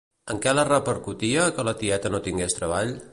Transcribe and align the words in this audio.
En 0.35 0.39
què 0.45 0.53
les 0.55 0.67
repercutia 0.69 1.45
que 1.59 1.67
la 1.69 1.77
tieta 1.85 2.13
no 2.15 2.23
tingués 2.29 2.61
treball? 2.61 2.95